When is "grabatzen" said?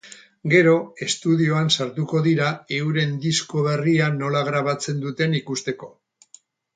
4.51-5.05